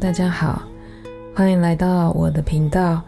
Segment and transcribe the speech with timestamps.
[0.00, 0.62] 大家好，
[1.34, 3.02] 欢迎来到我的频道。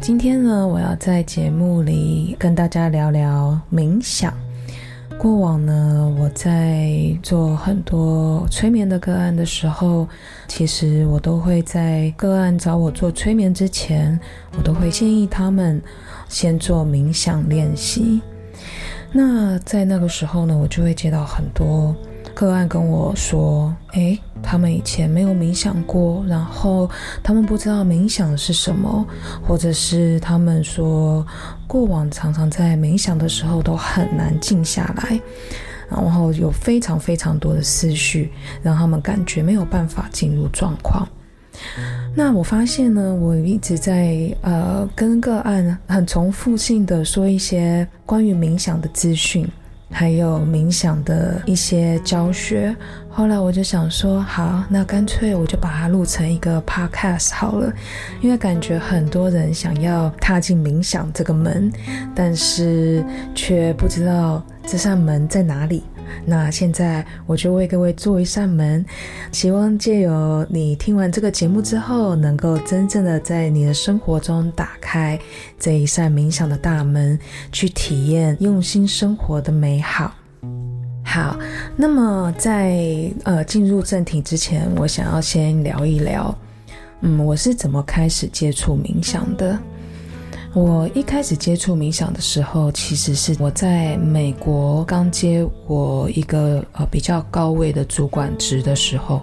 [0.00, 4.32] 今天呢，我要在节目里跟大家聊聊冥想。
[5.18, 6.88] 过往呢，我在
[7.22, 10.08] 做很多催眠的个案的时候，
[10.48, 14.18] 其实我都会在个案找我做催眠之前，
[14.56, 15.80] 我都会建议他们
[16.30, 18.22] 先做冥想练习。
[19.12, 21.94] 那在那个时候呢，我就会接到很多
[22.34, 26.90] 个案跟我说：“诶，他们以前没有冥想过，然后
[27.22, 29.06] 他们不知道冥想是什么，
[29.46, 31.24] 或者是他们说
[31.66, 35.20] 过往常常在冥想的时候都很难静下来，
[35.88, 41.08] 然后有非常非常多的思绪，让他们感觉没有办法进入状况。”
[42.16, 49.48] 那我发现呢，我一直在呃跟个案很重复性的说一些关于冥想的资讯，
[49.94, 52.74] 还有冥想的一些教学。
[53.08, 57.72] 后来我就想说，好，那干脆我就把它录成一个 podcast 好了，
[58.20, 61.72] 因为感觉很多人想要踏进冥想这个门，
[62.12, 65.84] 但是却不知道这扇门在哪里。
[66.24, 68.84] 那现在我就为各位做一扇门，
[69.32, 75.18] 希望借由你听完这个节目之后，能够真正的在你的生活中打开
[75.58, 77.18] 这一扇冥想的大门，
[77.52, 80.14] 去体验用心生活的美好。
[81.04, 81.38] 好，
[81.76, 86.36] 那么在呃进入正题之前，我想要先聊一聊，
[87.02, 89.58] 嗯，我是怎么开始接触冥想的。
[90.54, 99.20] 我一开始接触冥想的时候，其实是我在美国刚接我一个呃比较高位的主管职的时候。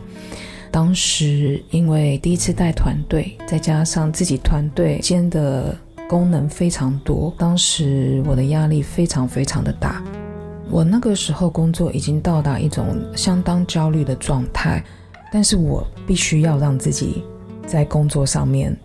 [0.70, 5.73] 当时因为第一次带团队，再加上自己团队间的
[6.10, 10.04] 功能非常多，当时我的压力非常非常的大。
[10.70, 14.84] 我那个时候工作已经到达一种相当焦虑的状态，
[15.32, 17.23] 但是我必须要让自己
[17.66, 18.78] 在工作上面。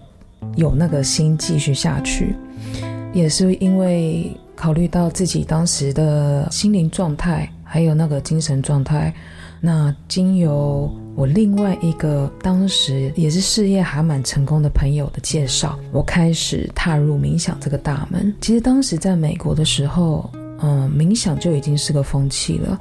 [0.54, 2.34] 有那个心继续下去，
[3.12, 9.12] 也是因为考虑到自己当时的心灵状态，还有那个精神状态。
[9.58, 18.32] 那经由我另外一个当时也是事业还蛮成功的朋友的介绍，我开始踏入冥想这个大门。
[18.40, 22.78] 其实当时在美国的时候，嗯，冥想就已经是个风气了。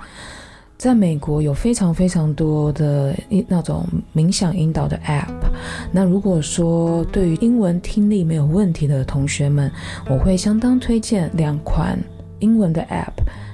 [0.78, 3.16] 在美国有非常非常多的
[3.48, 5.32] 那种冥想引导的 App。
[5.92, 9.72] 那如果说对于英文听力没有问题的同学们，
[10.10, 11.98] 我会相当推荐两款
[12.40, 13.14] 英文的 App。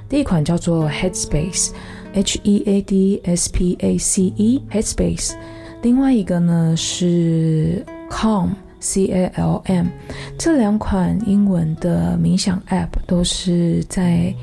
[0.09, 5.33] 第一款叫做 Headspace，H E A D S P A C E，Headspace。
[5.83, 9.87] 另外一个呢是 Calm，C A L M。
[10.39, 14.33] 这两款英文的冥想 App 都是在。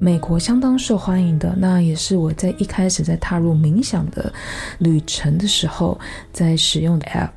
[0.00, 4.32] 美国相当受欢迎的，那也是我在一开始在踏入冥想的
[4.78, 5.98] 旅程的时候
[6.32, 7.30] 在使用的 App，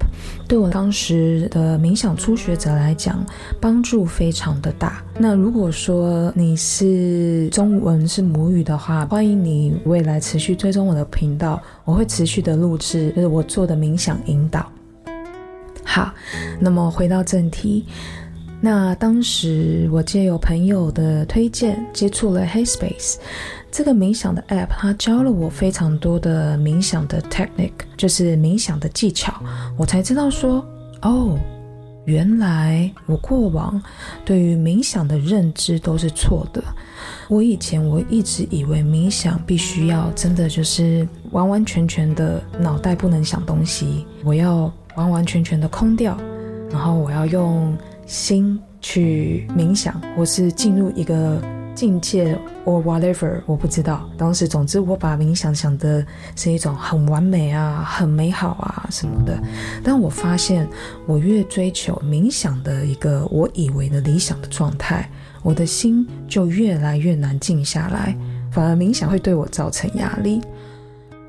[0.47, 3.25] 对我当时的冥想初学者来讲，
[3.59, 5.03] 帮助非常的大。
[5.17, 14.71] 那如果说你是中文是母语的话，欢迎你未来持续追踪我的频道，我会持续的录制就是我做的冥想引导。
[15.83, 16.13] 好，
[16.59, 17.85] 那么回到正题。
[18.63, 23.15] 那当时我借有朋友的推荐，接触了 Headspace
[23.71, 29.33] 这个冥想的 App，它教了我非常多的冥想的 technique，就是冥想的技巧。
[29.75, 30.63] 我才知道说，
[31.01, 31.39] 哦，
[32.05, 33.81] 原来我过往
[34.23, 36.63] 对于冥想的认知都是错的。
[37.29, 46.15] 我以前我一直以为冥想必须要真的就是完完全全的脑袋不能想东西，我要完完全全的空掉，
[46.69, 47.75] 然后我要用。
[48.11, 51.41] 心去冥想，或是进入一个
[51.73, 54.05] 境界，or whatever，我不知道。
[54.17, 56.05] 当时，总之，我把冥想想的
[56.35, 59.41] 是一种很完美啊，很美好啊什么的。
[59.81, 60.67] 但我发现，
[61.07, 65.09] 我越追求冥想的一个我以为的理想的状态，
[65.41, 68.13] 我的心就越来越难静下来，
[68.51, 70.41] 反而冥想会对我造成压力。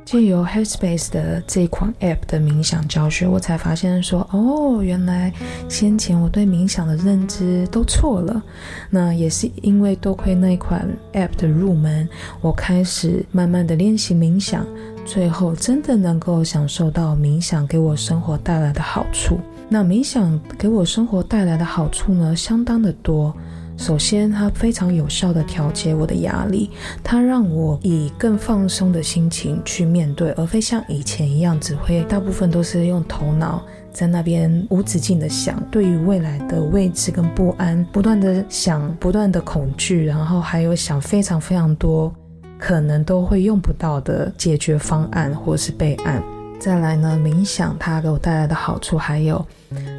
[0.04, 5.32] 借由 Headspace 的这款 App 的冥想教学，我才发现说，哦，原来
[5.68, 8.42] 先前我对冥想的认知都错了。
[8.90, 12.08] 那也是因为多亏那款 App 的入门，
[12.40, 14.66] 我开始慢慢的练习冥想，
[15.04, 19.38] 最后真的能够享受到冥想给我生活带来的好处。
[19.68, 23.34] 那冥想给我生活带来的好处呢，相当的多。
[23.82, 26.70] 首先，它非常有效的调节我的压力，
[27.02, 42.14] 它让我以更放松的心情去面对，而非像以前一样只会大部分都是用头脑在那边无止境的想，对于未来的位置跟不安，不断的想，不断的恐惧，然后还有想非常非常多
[42.60, 46.22] 可能都会用不到的解决方案或是备案。
[46.60, 49.44] 再来呢，冥想它给我带来的好处，还有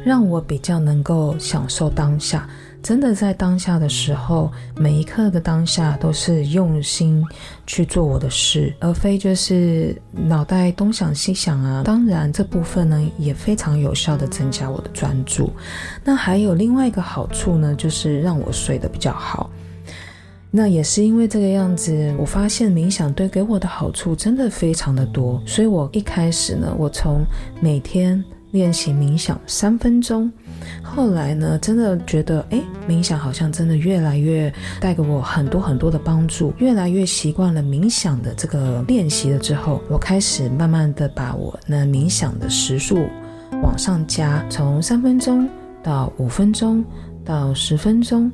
[0.02, 2.48] 让我比较能够享受当下。
[2.84, 7.24] 真的在当下的时候，每一刻的当下都是用心
[7.66, 11.82] 去做我的事，而非就是脑袋东想西想啊。
[11.82, 15.50] 当然，这部分呢也非常有效的增加我的专注。
[16.04, 19.48] 那还有另外一个好处呢，就是让我睡得比较好。
[20.50, 25.42] 那也是因为这个样子，我发现冥想对给我的好处真的非常的多。
[25.46, 27.24] 所以我一开始呢，我从
[27.62, 30.30] 每天练习冥想三分钟。
[30.82, 43.08] 后来呢，真的觉得，哎，冥想好像真的越来越带给我很多很多的帮助，越来越习惯了冥想的这个练习了之后，我开始慢慢的把我那冥想的时数
[43.62, 45.48] 往上加，从三分钟
[45.82, 46.84] 到五分钟
[47.24, 48.30] 到十分钟，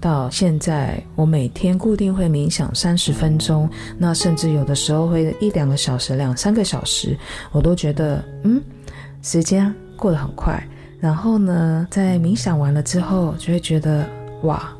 [0.00, 7.16] 到现在我每天固定会冥想三十分钟，那甚至有的时候会一两个小时、两三个小时，
[7.52, 8.60] 我都觉得，嗯，
[9.22, 10.62] 时间过得很快。
[11.04, 14.08] 然后呢，在冥想完了之后，就会觉得
[14.44, 14.74] 哇，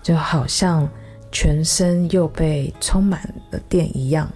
[0.00, 0.88] 就好像
[1.32, 4.30] 全身又被充满了电一样。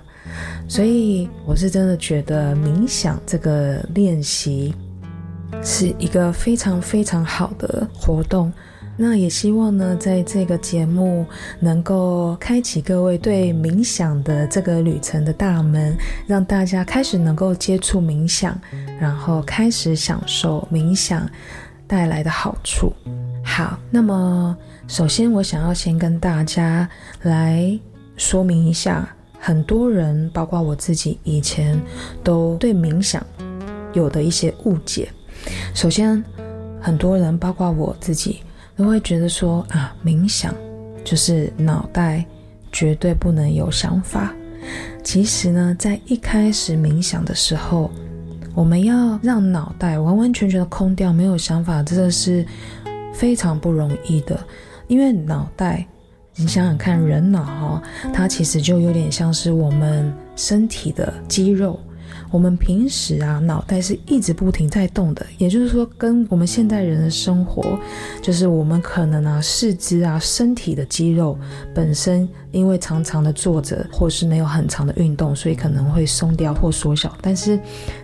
[0.67, 4.75] 所以我是真的觉得冥想这个练习
[5.63, 8.53] 是一个非常非常好的活动。
[8.99, 11.27] 那也希望呢，在这个节目
[11.61, 15.95] 能够开启各位对冥想的这个旅程的大门，
[16.27, 18.59] 让大家开始能够接触冥想，
[18.99, 21.29] 然后开始享受冥想
[21.87, 22.91] 带来的好处。
[23.45, 24.57] 好，那么
[24.89, 26.89] 首先我想要先跟大家
[27.21, 27.79] 来
[28.17, 29.07] 说明一下，
[29.39, 31.79] 很多人包括我自己以前
[32.25, 33.23] 都对冥想
[33.93, 35.07] 有的一些误解。
[35.75, 36.25] 首先，
[36.81, 38.41] 很多人包括我自己。
[38.77, 40.55] 都会觉得说啊，冥想
[41.03, 42.25] 就是脑袋
[42.71, 44.35] 绝对不能有想法。
[45.03, 47.91] 其实呢，在一开始冥想的时候，
[48.55, 52.45] 我们要让脑袋完完全全的空掉，没有想法，真的是
[53.15, 54.39] 非常不容易的。
[54.89, 55.87] 因为脑袋，
[56.35, 57.83] 你想想看，人脑哈，
[58.13, 61.79] 它其实就有点像是我们身体的肌肉。
[62.31, 67.79] 我们平时啊，脑袋是一直不停在动的，也就是说，跟我们现代人的生活，
[68.23, 71.39] 就是我们可能啊，四肢啊，身体的肌肉
[71.75, 77.17] 本身，因为常常的坐着，或是没有很长的运动，所以可能会松掉或缩小。
[77.21, 77.61] 但是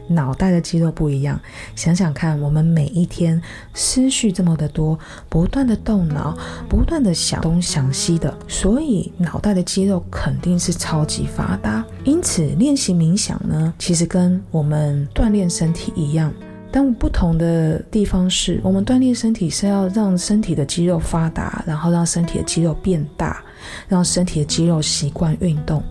[0.06, 1.40] 脑袋的肌肉不一样，
[1.74, 3.40] 想想看，我们每一天
[3.74, 4.96] 思绪这么的多，
[5.28, 6.36] 不断的动脑，
[6.68, 11.84] 不断的想东想西的，所以脑袋的肌肉肯定是超级发达。
[12.04, 14.02] 因此，练习冥想呢，其实。
[14.12, 16.30] 跟我们锻炼身体一样，
[16.72, 23.44] 但不同的地方是，我们锻炼身体是要让身体的肌肉发达，然后让身体的肌肉变大，
[23.86, 25.82] 让身体的肌肉习惯运动。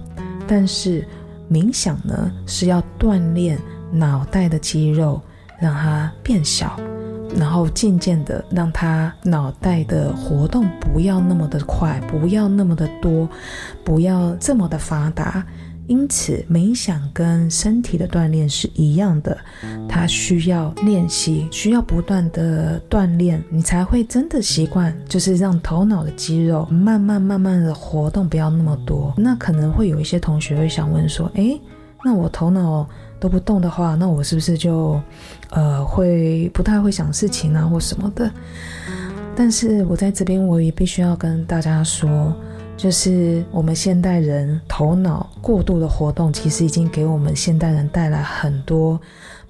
[0.48, 1.08] 但是
[1.50, 3.60] 冥想呢，是要锻炼
[3.92, 5.22] 脑袋的肌肉，
[5.60, 6.80] 让它变小，
[7.38, 13.30] 然后渐渐的让它脑袋的活动不要那么的快，不要那么的多，
[13.84, 15.46] 不要这么的发达。
[15.92, 19.38] 因此，冥想跟身体的锻炼是一样的，
[19.90, 29.14] 它需要练习，需要不断的锻炼，你才会真的习惯，就是让头脑的肌肉慢慢慢慢的活动，不要那么多。
[29.18, 31.60] 那可能会有一些同学会想问说，诶，
[32.06, 32.88] 那我头脑
[33.20, 34.98] 都不动的话，那我是不是就，
[35.50, 38.32] 呃，会不太会想事情啊，或什么的？
[39.36, 42.34] 但是我在这边，我也必须要跟大家说。
[42.82, 49.00] 就是我们现代人头脑过度的活动，其实已经给我们现代人带来很多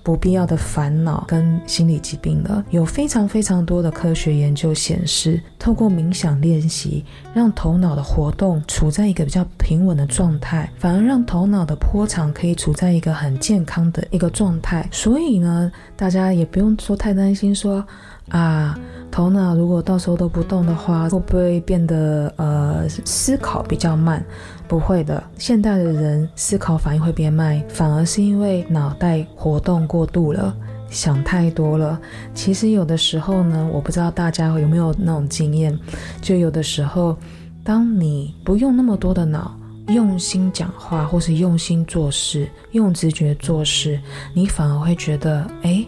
[0.03, 2.63] 不必要的烦恼跟心理疾病了。
[2.69, 7.03] 有非常非常多的科学研究显示，透过冥想练习，
[7.33, 14.87] 让头脑的活动处在一个比较平稳的状态，反而让头脑的波长可以处在一个很健康的一个状态。
[14.91, 17.85] 所以呢，大家也不用说太担心，说
[18.29, 18.77] 啊。
[19.11, 24.25] 头脑如果到时候都不动的话，会不会变得呃思考比较慢？
[24.71, 30.55] 不会的，现代的人思考反应会变慢，反而是因为脑袋活动过度了，
[30.89, 31.99] 想太多了。
[32.33, 35.77] 其实有的时候呢，我不知道大家有没有那种经验，
[36.21, 37.17] 就有的时候，
[37.65, 39.53] 当你不用那么多的脑，
[39.89, 43.99] 用心讲话或是用心做事，用直觉做事，
[44.33, 45.85] 你反而会觉得，哎，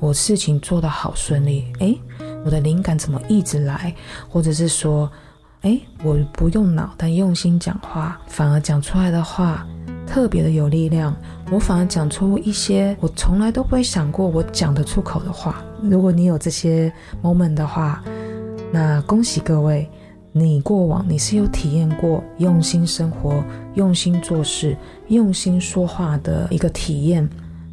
[0.00, 1.94] 我事情做得好顺利，哎。
[2.44, 3.94] 我的灵感怎么一直来，
[4.28, 5.10] 或者是说，
[5.64, 9.66] 哎，我不用脑，但用心讲话，反而讲出来的话
[10.06, 11.16] 特别的有力量。
[11.50, 15.64] 我反而讲出一些我从来都不会想过我讲得出口的话。
[15.82, 16.92] 如果你有这些
[17.22, 18.04] moment 的话，
[18.70, 19.88] 那恭喜各位，
[20.32, 23.42] 你过往你是有体验过用心生活、
[23.72, 24.76] 用心做事、
[25.08, 27.26] 用心说话的一个体验。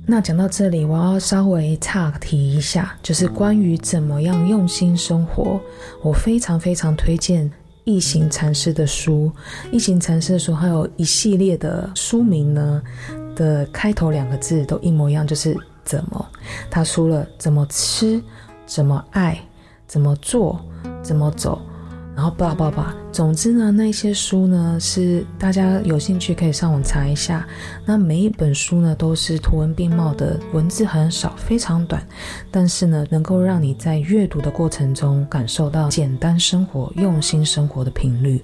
[0.06, 5.60] 那讲到这里，我要稍微岔题一下，就是关于怎么样用心生活，
[6.02, 7.50] 我非常非常推荐
[7.92, 9.30] 异形禅师的书。
[9.70, 12.82] 异形禅师的书还有一系列的书名呢，
[13.36, 16.26] 的开头两个字都一模一样，就是怎么。
[16.70, 18.24] 他说了怎么吃，
[18.66, 19.38] 怎么爱，
[19.88, 20.58] 怎么做，
[21.04, 21.62] 怎么走。
[22.16, 27.46] 然后叭叭叭，总之呢，那些书呢是大家有兴趣可以上网查一下。
[27.86, 32.02] 那每一本书呢都是图文并茂的，文字很少，非常短，
[32.50, 38.42] 但是呢能够让你在阅读的过程中感受到简单生活、用心生活的频率，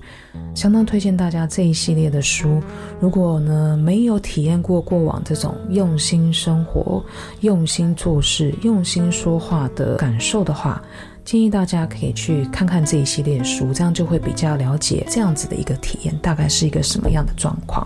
[0.54, 2.62] 相当推荐大家这一系列的书。
[3.00, 7.02] 如果呢没有体验过过往这种用心生活、
[7.40, 10.82] 用心做事、用心说话的感受的话，
[11.28, 17.86] 建议大家可以去看看这一系列书，这样就会比较了解这样子的一个体验大概是一个什么样的状况。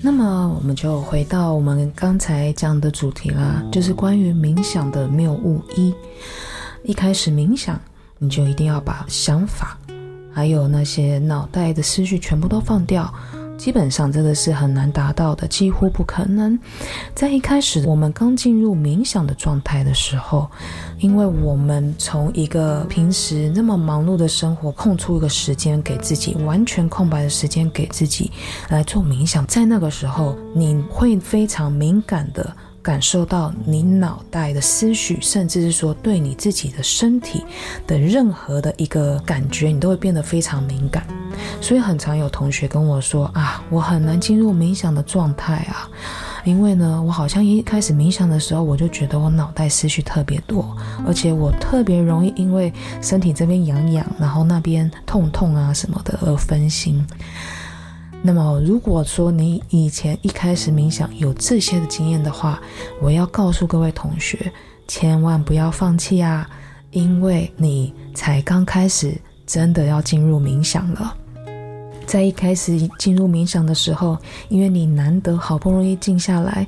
[0.00, 5.92] 那么我们就回到我们刚才讲的主题啦，就是关于冥想的谬误一。
[6.84, 7.76] 一开始冥想，
[8.18, 9.76] 你就一定要把想法，
[10.32, 13.12] 还有那些脑袋的思绪全部都放掉。
[13.56, 16.58] 基本上这个是很难达到的，几乎不可能。
[17.14, 20.48] 在一开始我们刚进入冥想的状态的时候，
[20.98, 28.30] 因为我们从一个平时那么忙碌的生活空出一个时间给自己，完全空白的时间给自己
[28.68, 32.54] 来做冥想，在那个时候你会非常敏感的。
[32.86, 37.42] 感受到你脑袋的思绪，甚至是说对你自己的身体
[37.84, 41.04] 的任何的一个感觉，你都会变得非常敏感。
[41.60, 45.90] 所以很常有同学跟我说啊，我很难进入冥想的状态啊，
[46.44, 57.04] 因为呢，我好像一开始冥想的时候，我就觉得我脑袋思绪特别多，而且我特别容易因为身体这边痒痒，然后那边痛痛啊什么的而分心。
[58.22, 62.60] 那么，如果说你以前一开始冥想有这些的经验的话，
[63.00, 64.52] 我要告诉各位同学，
[64.88, 66.48] 千万不要放弃啊，
[66.90, 71.16] 因为你才刚开始，真的要进入冥想了。
[72.06, 74.16] 在一开始进入冥想的时候，
[74.48, 76.66] 因为你难得好不容易静下来，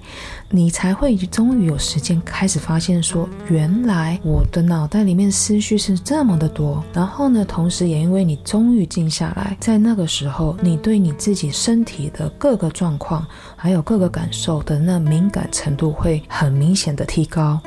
[0.51, 6.83] 你才会终于有时间开始发现说，原来我的脑袋里面思绪是这么的多。
[6.93, 13.27] 然后呢，同时也因为你终于静下来，在那个时候，你对你自己身体的各个状况，
[13.57, 17.61] 还有各个感受的那敏感程度会很明显的提高。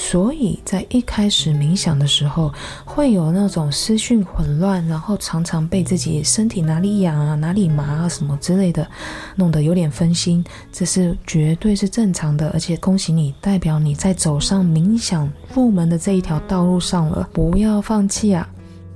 [0.00, 2.52] 所以在一开始冥想的时候，
[2.84, 8.88] 会有那种思绪混乱，然后常常被自己身体哪里痒啊、哪里麻啊什么之类的，
[9.34, 12.48] 弄得有点分心，这是绝对是正常的。
[12.50, 18.48] 而且恭喜你，代表你在走上冥想入门的这一条道路上了，不要放弃啊！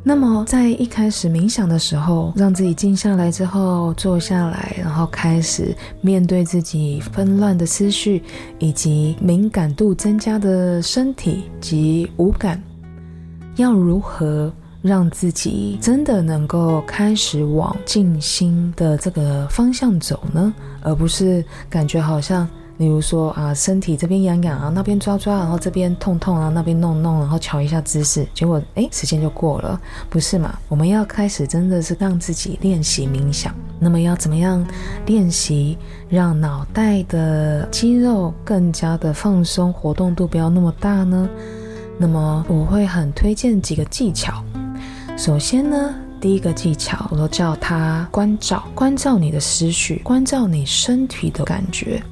[0.05, 8.21] 那么，在一开始冥想的时候，让自己静下来之后，坐下来，然后开始面对自己纷乱的思绪，
[8.59, 12.61] 以及敏感度增加的身体及五感，
[13.55, 20.53] 要如何让自己真的能够开始往静心的这个方向走呢？
[20.83, 22.49] 而不是感觉好像。
[22.83, 30.59] 比如说啊，身体这边痒痒啊，那边抓抓，然后这边痛痛啊，那边弄弄，然后调一下姿势，结果哎，时间就过了，不是嘛？
[30.67, 33.55] 我们要开始真的是让自己练习冥想。
[33.79, 34.67] 那么要怎么样
[35.07, 41.31] 练习，让脑袋的肌肉更加的放松，活动度不要那么大呢？
[41.97, 44.43] 那么我会很推荐几个技巧。
[45.17, 52.03] 首先呢，第一个技巧我都叫它关照，关照你的思绪，关照你身体的感觉。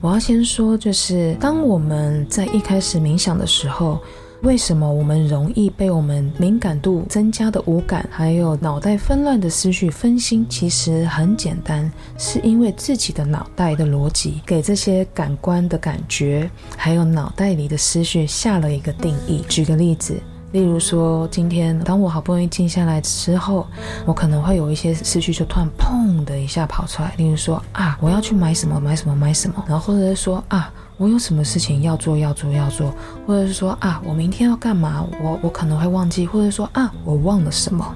[0.00, 3.98] 我要先说，就是当我们在一开始冥想的时候，
[4.42, 10.46] 为什么我们容易被我们敏感度增加的五感，还有脑袋纷乱的思绪分心？
[10.48, 19.42] 其实很简单，是因为自己的脑袋的逻辑给这些感官的感觉，还有脑袋里的思绪下了一个定义。
[19.48, 20.20] 举个例子。
[20.56, 23.66] 例如说，今天当我好不容易静下来之后，
[24.06, 27.12] 我可能会有一些思绪就突然砰的一下跑出来。
[27.18, 32.90] 例如说啊，我要去买什么买什么买什么，然后或者是说啊，我有什么事情要做要做要做，
[33.26, 37.94] 或者是说啊，我明天要干嘛，我我可能会忘记，或者说啊，我忘了什么。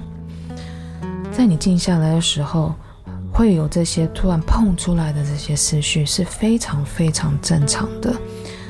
[1.33, 2.75] 在你静下来的时候，
[3.33, 8.15] 会有这些突然碰出来的这些思绪是非常非常正常的。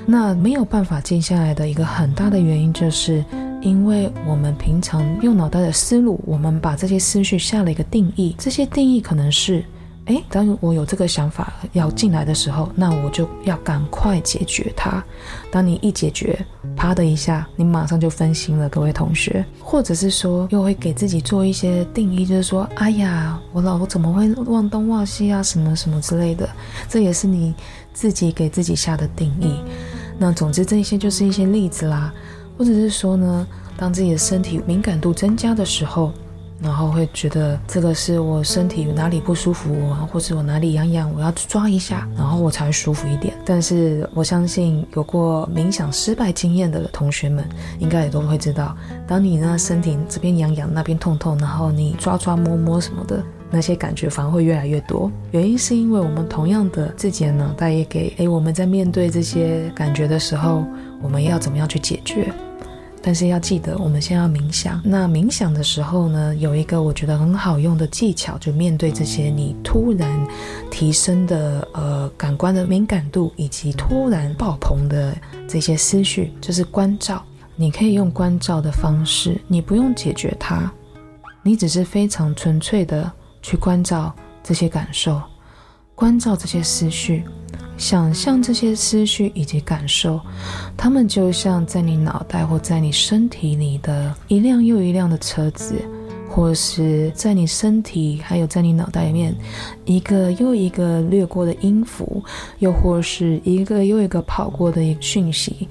[0.07, 3.25] 那没有办法静下来的一个很大的原因就是。
[3.61, 8.35] 因为我们平常用脑袋的思路，我们把这些思绪下了一个定义。
[8.39, 9.65] 这些定义可能是：
[10.07, 15.05] 哎，当我有这个想法要进来的时候，那我就要赶快解决它。
[15.51, 16.39] 当你一解决，
[16.75, 19.45] 啪的一下，你马上就分心了，各位同学。
[19.61, 26.49] 或者是说，又会给自己做一些定义，就是说：哎呀，我老婆怎么会忘东忘西啊，什么什么之类的。
[26.89, 27.55] 这也是你
[27.93, 29.55] 自己给自己下的定义。
[30.19, 32.13] 那总之，这些就是一些例子啦，
[32.61, 36.13] 或者是说呢，当自己的身体敏感度增加的时候。
[36.63, 43.33] 然后会觉得这个是我身体哪里不舒服啊，或者我哪里痒痒，我要抓一下，然后我才会舒服一点。
[43.47, 47.43] 但是我相信有过冥想失败经验的同学们，
[47.79, 48.77] 应该也都会知道，
[49.07, 55.11] 当你呢身体这边痒痒，那边痛痛，然后你抓抓摸摸什么的，那些感觉反而会越来越多。
[55.31, 60.63] 原因是因为我们同样的自己的脑袋也给，诶，我们在面对这些感觉的时候，
[61.01, 62.31] 我们要怎么样去解决？
[63.03, 64.81] 但是要记得，我们先要冥想。
[64.85, 70.27] 那冥想的时候呢，有一个我觉得很好用的技巧，就面对这些你突然
[70.71, 75.17] 提升的呃感官的敏感度，以及突然爆棚的
[75.49, 77.25] 这些思绪，就是关照。
[77.57, 80.71] 你可以用关照的方式，你不用解决它，
[81.43, 83.11] 你只是非常纯粹的
[83.43, 85.21] 去关照这些感受，
[85.95, 87.25] 关照这些思绪。
[87.81, 90.21] 想象这些思绪以及感受，
[90.77, 95.75] 它们就像在你脑袋或在你身体里的一辆又一辆的车子，
[96.29, 99.35] 或是在你身体还有在你脑袋里面
[99.87, 102.23] 一个又一个掠过的音符，
[102.59, 105.67] 又或是一个又一个跑过的讯息。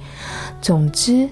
[0.60, 1.30] 总之，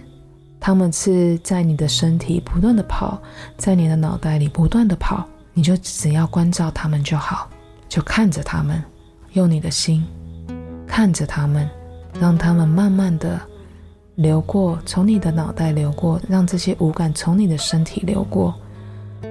[0.60, 3.20] 他们是在你的身体不断的跑，
[3.58, 7.50] 在你的脑袋里不断的跑，你就只要关照他们就好，
[7.90, 8.82] 就看着他们，
[9.34, 10.06] 用你的心。
[10.88, 11.70] 看着他们，
[12.20, 13.40] 让他们慢慢的
[14.16, 18.56] 流过，从你的脑袋流过，让这些五感从你的身体流过，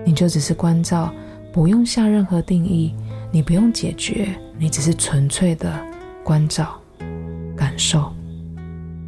[0.05, 1.13] 你就只是关照，
[1.53, 2.95] 不用下任何定义，
[3.33, 5.85] 你不用解决，你只是纯粹的
[6.23, 6.81] 关照、
[7.57, 8.13] 感受，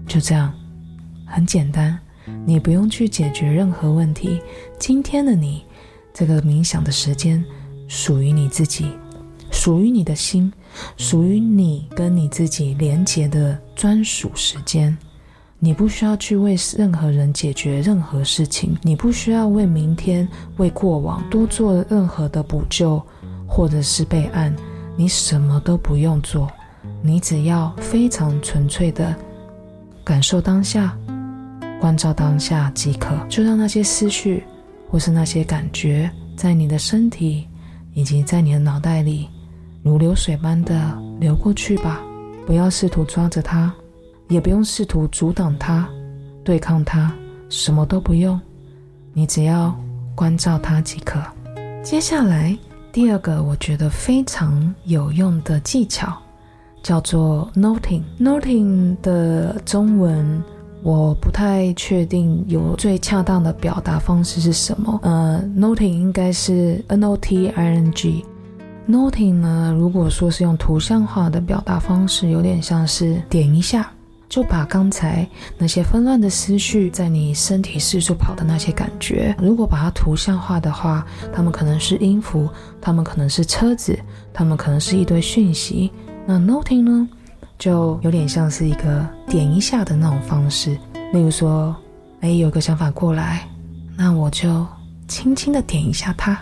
[0.07, 0.52] 就这样，
[1.26, 1.97] 很简单，
[2.45, 4.40] 你不用去解决任何问题。
[4.78, 5.64] 今天的你，
[6.12, 7.45] 这个冥想的时间
[7.87, 8.90] 属于你自己，
[9.52, 10.52] 属于你的心。
[10.97, 14.97] 属于你跟你自己连结的专属时间，
[15.59, 23.03] 你不需要去为任何人解决任何事情，你不需要为明天、为过往多做任何的补救
[23.47, 24.55] 或者是备案，
[24.97, 26.49] 你什么都不用做，
[27.03, 29.14] 你只要非常纯粹的
[30.05, 30.97] 感受当下、
[31.81, 34.45] 关照当下即可，就让那些思绪
[34.88, 37.47] 或是那些感觉在你的身体
[37.95, 39.29] 以及在你的脑袋里。
[39.88, 40.74] 如流水般的
[41.18, 42.03] 流过去吧，
[42.46, 43.72] 不要试图抓着它，
[44.29, 45.88] 也不用试图阻挡它、
[46.44, 47.11] 对抗它，
[47.48, 48.38] 什么都不用，
[49.14, 49.74] 你只要
[50.14, 51.18] 关照它即可。
[51.83, 52.57] 接下来
[52.92, 56.12] 第二个我觉得非常有用的技巧
[56.83, 58.03] 叫做 noting。
[58.20, 60.42] noting 的中文
[60.83, 68.24] 我不太确定有最恰当的表达方式是什么，呃，noting 应该是 n o t i n g。
[68.88, 69.74] Noting 呢？
[69.79, 73.92] 如果说是用图像化的表达方式，有点像是点一下，
[74.31, 82.48] 就把刚才那些纷乱的思绪在你身体四处跑的那些感觉，如果把它图像化的话，它们可能是音符，
[82.81, 83.98] 它们可能是车子，
[84.33, 85.92] 它们可能是一堆讯息。
[86.24, 87.09] 那 Noting 呢，
[87.59, 90.70] 就有点像是一个点一下的那种方式。
[91.12, 91.77] 例如说，
[92.20, 93.46] 哎，有个想法过来，
[93.98, 94.66] 那我就
[95.07, 96.38] 轻轻的点一下它，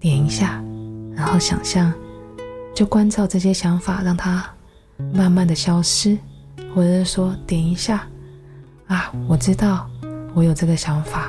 [0.00, 0.64] 点一下。
[1.18, 1.92] 然后想象，
[2.72, 4.48] 就关照这些想法，让它
[5.12, 6.16] 慢慢的消失，
[6.72, 8.06] 或者是说点一下，
[8.86, 9.90] 啊，我知道
[10.32, 11.28] 我有这个想法，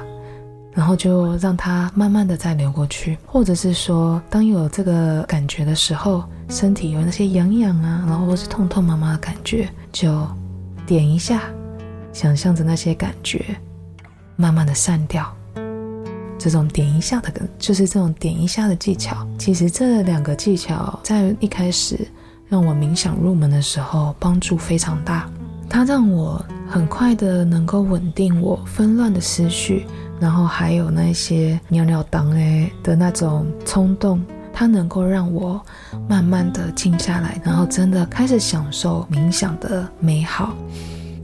[0.74, 10.24] 然后就让它慢慢的再流过去，或者是说，当有这个感觉的时候，身体有那些痒痒啊，然后或是痛痛麻麻的感觉，就
[10.86, 11.42] 点一下，
[12.14, 13.44] 想象着那些感觉
[14.36, 15.36] 慢慢的散掉。
[16.40, 19.28] 这种点一下的，就是这种点一下的技巧。
[19.38, 22.00] 其实这两个技巧在一开始
[22.48, 25.30] 让我冥想入门的时候帮助非常大。
[25.70, 29.86] 它让我很快的能够稳定我纷乱的思绪，
[30.20, 34.20] 然后还有那些尿尿当诶的那种冲动，
[34.52, 35.64] 它能够让我
[36.08, 40.56] 慢慢的静下来，然后真的开始享受冥想的美好。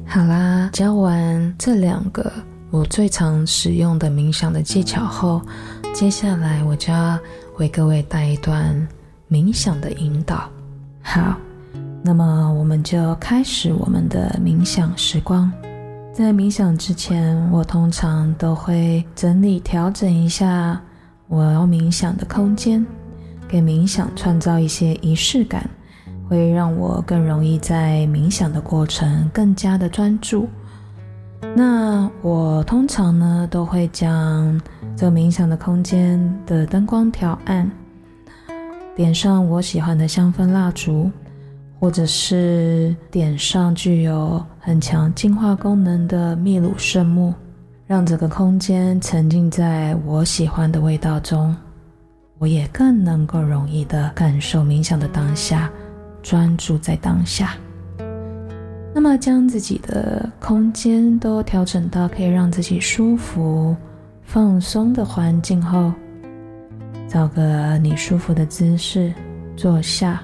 [0.06, 2.32] 好啦，教完这两个。
[2.72, 5.42] 我最常使用的冥想的技巧后，
[5.94, 7.18] 接下来我就要
[7.58, 8.76] 为各位带一段
[9.30, 10.50] 冥想的引导。
[11.02, 11.38] 好，
[12.04, 15.50] 那么我们就开始我们的冥想时光。
[16.12, 20.82] 在冥想之前，我通常都会整理调整一下
[21.28, 22.86] 我要冥想的空间，
[23.48, 25.70] 给冥想创造一些仪式感，
[26.28, 30.50] 会让我更容易在冥想的过程更加的专注。
[31.54, 34.60] 那我通常呢都会将
[34.96, 37.70] 这个冥想的空间的灯光调暗，
[38.96, 41.12] 点上我喜欢的香氛蜡烛，
[41.80, 47.34] 或者是点上具有很强净化功能的秘鲁圣木，
[47.86, 51.56] 让整个空间沉浸在我喜欢的味道中，
[52.38, 55.70] 我也更能够容易的感受冥想的当下，
[56.22, 57.56] 专注在当下。
[58.98, 63.76] 那么，将自己的空间都调整到可以让自己舒服、
[64.24, 65.92] 放松的环境后，
[67.06, 69.14] 找个你舒服的姿势
[69.58, 70.24] 坐下。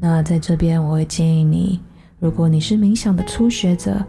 [0.00, 1.78] 那在这边，我会建议你。
[2.18, 4.02] 如果你是冥想的初学者，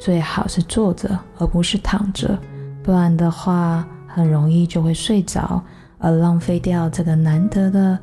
[0.00, 2.38] 最好是坐着而不是躺着，
[2.82, 5.62] 不然的话很容易就会睡着，
[5.98, 7.98] 而浪费掉这个难得的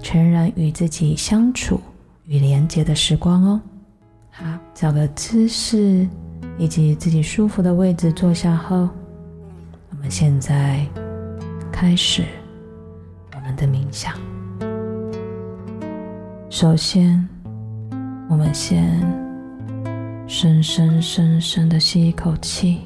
[0.00, 1.80] 全然与自己相处
[2.26, 3.60] 与连接的时光哦。
[4.34, 4.44] 好，
[4.74, 6.08] 找个姿势
[6.58, 8.88] 以及自己舒服的位置坐下后，
[9.90, 10.84] 我们现在
[11.72, 12.24] 开始
[13.34, 14.14] 我们的冥想。
[16.50, 17.26] 首先。
[18.26, 19.00] 我们先
[20.26, 22.80] 深深深深的吸一口气，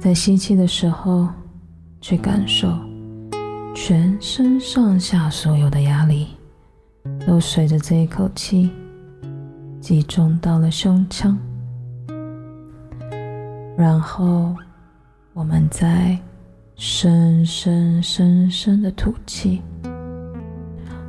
[0.00, 1.28] 在吸气的时候，
[2.00, 2.66] 去感受
[3.74, 6.28] 全身上下所有的压力，
[7.26, 8.70] 都随着这一口气
[9.80, 11.38] 集中到了胸腔。
[13.76, 14.54] 然后，
[15.32, 16.18] 我们再
[16.76, 19.62] 深深深深的吐气，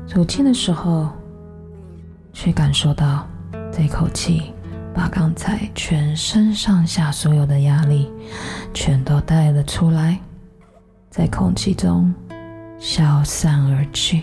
[0.08, 1.10] 吐气的时候。
[2.34, 3.28] 去感受到
[3.72, 4.54] 这口气，
[4.94, 8.12] 把刚才全身上下所有的压力
[8.76, 10.20] 全都带了出来，
[11.10, 12.14] 在空气中
[12.78, 14.22] 消散而去。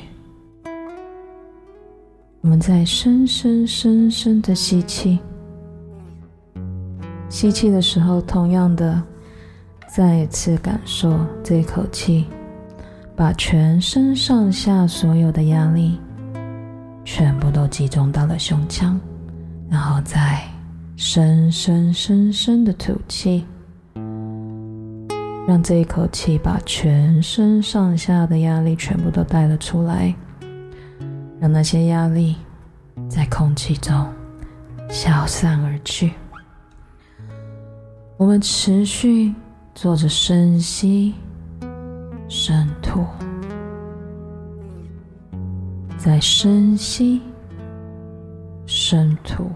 [2.44, 5.18] 我们再深深深深的吸气，
[7.30, 9.02] 吸气的时候，同样的
[9.88, 12.26] 再一次感受这一口气，
[13.16, 15.98] 把全身上下所有的压力。
[17.02, 19.00] 全部都集中到了胸腔，
[19.70, 20.42] 然后再
[20.96, 23.46] 深深深深的吐气，
[25.48, 30.14] 让这一口气把全身上下的压力全部都带了出来，
[31.40, 32.36] 让那些压力
[33.08, 34.06] 在空气中
[34.88, 36.12] 消散而去。
[38.16, 39.34] 我们持续
[39.74, 41.14] 做着深吸、
[42.28, 43.04] 深吐。
[45.96, 47.22] 在深吸、
[48.66, 49.50] 深吐，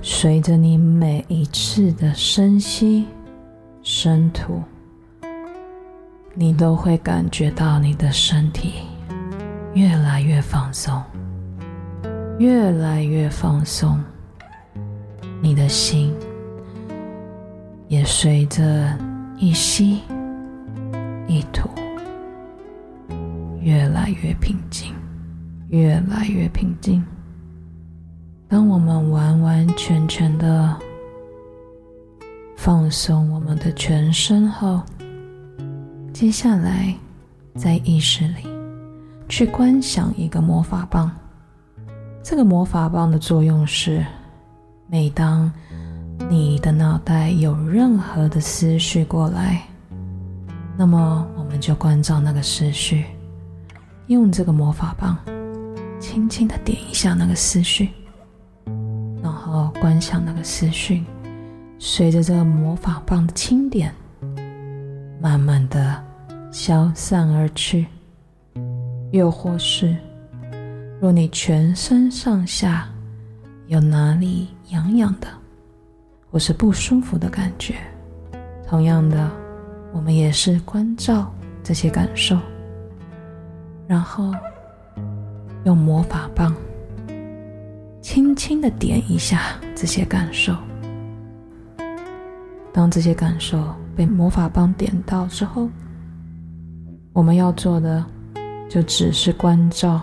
[0.00, 3.06] 随着你每一次的深吸、
[3.82, 4.62] 深吐，
[6.34, 8.84] 你都会感觉到你的身体
[9.74, 11.02] 越来越放松，
[12.38, 14.02] 越来越放松，
[15.42, 16.14] 你的心
[17.86, 18.96] 也随着
[19.36, 20.00] 一吸
[21.28, 21.68] 一吐。
[23.60, 24.92] 越来越平静，
[25.68, 27.04] 越来越平静。
[28.48, 30.76] 当我们完完全全的
[32.56, 34.82] 放松我们的全身后，
[36.22, 36.94] 接下来
[37.56, 38.46] 在意识里
[39.28, 41.10] 去观想一个魔法棒。
[42.22, 44.06] 这个魔法棒的作用是，
[44.86, 45.52] 每当
[46.30, 49.64] 你的脑袋有任何的思绪过来，
[50.76, 53.04] 那么我们就关照那个思绪。
[54.06, 55.18] 用这个魔法棒，
[55.98, 57.88] 轻轻的点一下那个思绪，
[59.20, 61.02] 然后观想那个思绪，
[61.80, 63.92] 随着这个魔法棒的轻点，
[65.20, 66.00] 慢慢的
[66.52, 67.86] 消散而去。
[69.10, 69.96] 又或是，
[71.00, 72.88] 若你全身上下
[73.66, 75.26] 有哪里痒痒的，
[76.30, 77.74] 或是不舒服的感觉，
[78.66, 79.30] 同样的，
[79.92, 82.38] 我们也是关照这些感受。
[83.88, 84.32] 然后
[85.64, 86.54] 用魔法棒
[88.00, 90.54] 轻轻的点一下这些感受。
[92.72, 95.68] 当这些感受被魔法棒点到之后，
[97.12, 98.04] 我们要做的
[98.68, 100.00] 就只是关照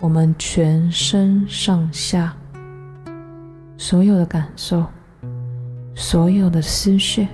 [0.00, 2.34] 我们全身上下
[3.76, 4.84] 所有的感受、
[5.94, 7.26] 所有的思绪，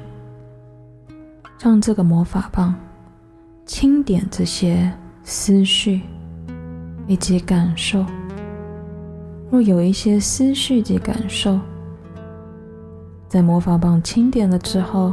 [1.61, 2.74] 让这个魔法棒
[3.66, 4.92] 轻点这些。
[5.31, 6.01] 思绪
[7.07, 8.03] 以及感受，
[9.51, 11.61] 若有一些思绪及感受，
[13.29, 15.12] 在魔法棒轻点了之后，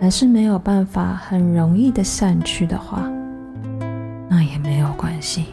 [0.00, 3.02] 还是没有办法很容易的散去的话，
[4.28, 5.46] 那也没有关系，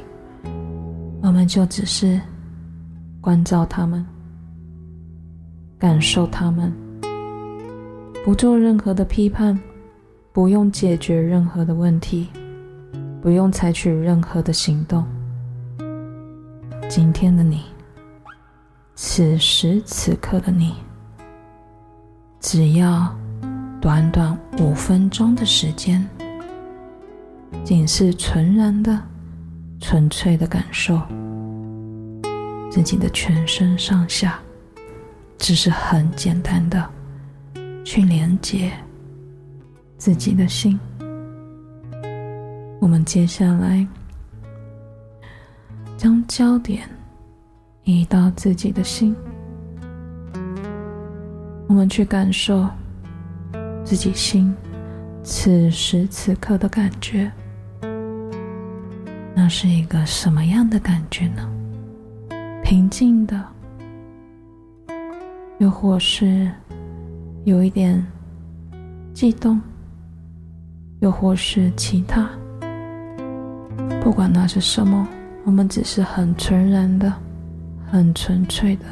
[1.21, 2.21] 我们就只是
[3.19, 4.05] 关照他们，
[5.79, 6.71] 感受他们，
[8.23, 9.59] 不做任何的批判，
[10.31, 12.27] 不用解决任何的问题。
[13.21, 15.03] 不用采取任何的行动，
[16.87, 17.63] 今天的你，
[18.93, 20.75] 此时此刻的你，
[22.39, 23.11] 只要
[23.85, 26.03] 短短五分钟的时间，
[27.63, 28.99] 仅是纯然的、
[29.79, 30.99] 纯粹的感受
[32.71, 34.39] 自己的全身上下，
[35.37, 36.83] 只是很简单的
[37.83, 38.71] 去连接
[39.99, 40.79] 自己的心。
[42.81, 43.87] 我们接下来。
[45.95, 46.89] 将焦点
[47.83, 49.15] 移到自己的心，
[51.67, 52.67] 我们去感受
[53.85, 54.51] 自己心
[55.23, 57.31] 此时此刻的感觉，
[59.35, 61.47] 那是一个什么样的感觉呢？
[62.63, 63.39] 平静的，
[65.59, 66.51] 又或是
[67.43, 68.03] 有一点
[69.13, 69.61] 悸动，
[71.01, 72.27] 又或是其他，
[74.01, 75.07] 不管那是什么。
[75.43, 77.13] 我们只是很纯然的、
[77.91, 78.85] 很纯粹的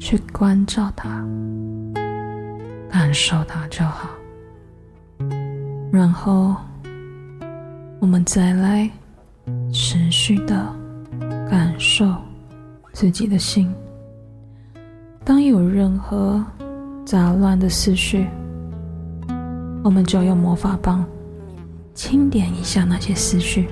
[0.00, 1.22] 去关照它、
[2.90, 4.10] 感受它就好。
[5.90, 6.56] 然后，
[8.00, 8.90] 我们再来
[9.72, 10.54] 持续的
[11.50, 12.14] 感受
[12.92, 13.74] 自己的心。
[15.24, 16.44] 当有任何
[17.04, 18.26] 杂乱的思绪，
[19.82, 21.04] 我们就用魔法棒
[21.94, 23.68] 轻点一下那些思绪。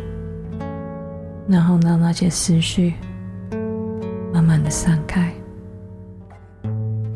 [1.48, 2.94] 然后让那些思绪
[4.32, 5.32] 慢慢的散开，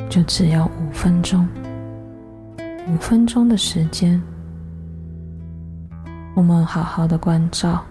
[0.08, 1.48] 就只要五分钟，
[2.90, 4.20] 五分钟的时间，
[6.34, 7.84] 我们好好的关照，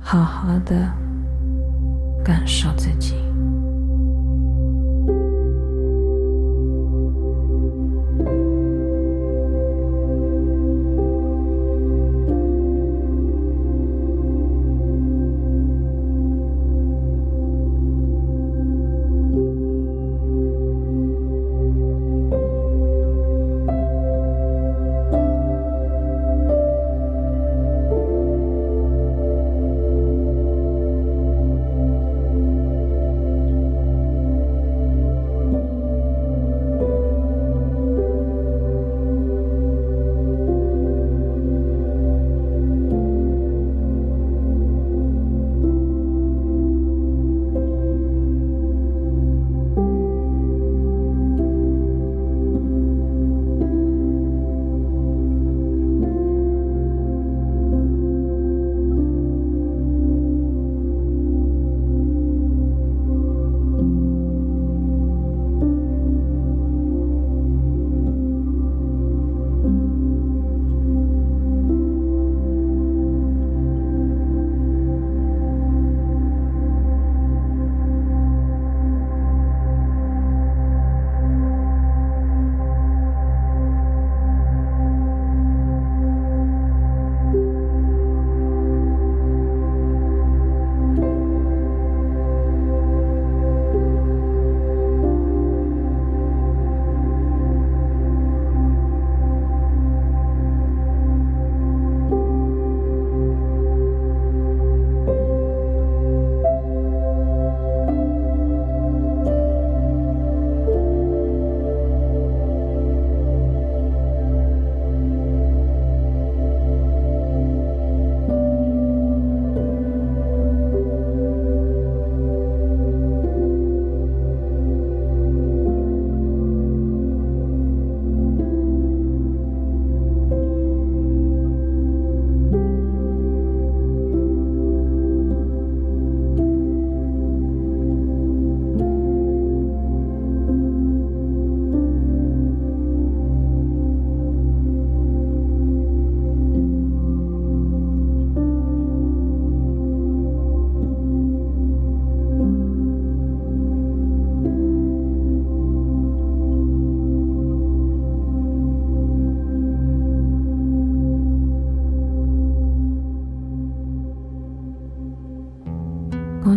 [0.00, 0.92] 好好的
[2.24, 3.14] 感受自己。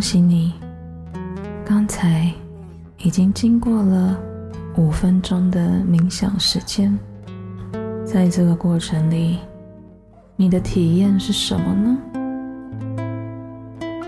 [0.03, 0.51] 恭喜你，
[1.63, 2.29] 刚才
[2.97, 4.19] 已经经过了
[4.75, 6.93] 五分钟的冥想时间。
[8.03, 9.39] 在这个过程里，
[10.35, 11.97] 你的体验是什么呢？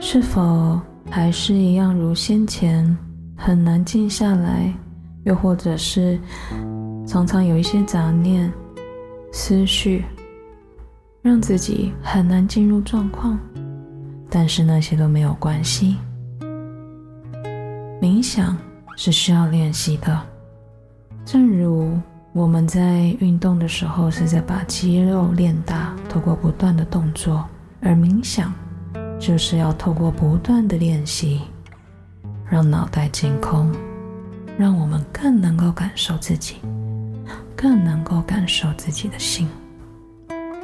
[0.01, 0.77] 是否
[1.09, 2.85] 还是一样如先前
[3.37, 4.73] 很难静下来，
[5.23, 6.19] 又或者是
[7.07, 8.51] 常常有一些杂念、
[9.31, 10.03] 思绪，
[11.21, 13.39] 让自己很难进入状况？
[14.37, 15.95] 但是那些都没有关系，
[18.01, 18.57] 冥想
[18.97, 20.21] 是需要练习的，
[21.23, 21.97] 正如
[22.33, 27.45] 我们在运动的时候是在把肌肉练大，透过不断的动作，
[27.79, 28.53] 而冥想
[29.17, 31.39] 就是要透过不断的练习，
[32.49, 33.73] 让脑袋净空，
[34.57, 36.57] 让我们更能够感受自己，
[37.55, 39.47] 更能够感受自己的心。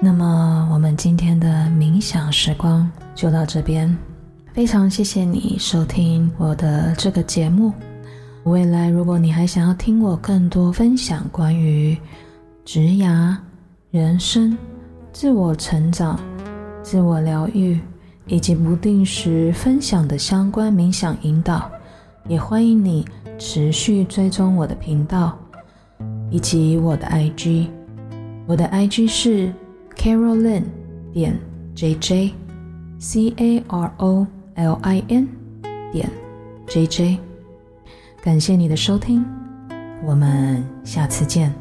[0.04, 3.96] 那么，我们今天的冥想时光就到这边。
[4.52, 7.72] 非常谢谢你收听我的这个节目。
[8.46, 11.96] 未来，如果你还想要听我更多分享关于
[12.66, 13.38] 职涯、
[13.92, 14.58] 人生、
[15.14, 16.20] 自我成长、
[16.82, 17.80] 自我疗愈
[18.26, 21.72] 以及不定时分享的相关冥想引导，
[22.28, 23.06] 也欢迎你
[23.38, 25.38] 持续追踪我的频道
[26.32, 27.68] 以及我的 IG。
[28.48, 29.54] 我的 IG 是
[30.02, 30.64] Carolyn
[31.14, 31.40] 点
[31.76, 34.26] JJ，C A R O。
[34.56, 35.28] l i n
[35.92, 36.10] 点
[36.68, 37.18] j j，
[38.22, 39.24] 感谢你的收听，
[40.04, 41.61] 我们下次见。